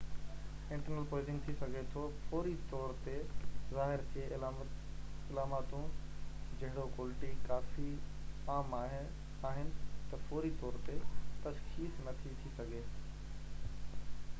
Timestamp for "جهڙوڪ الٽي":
6.63-7.31